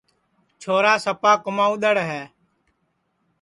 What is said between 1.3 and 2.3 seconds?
کمائدڑ ہے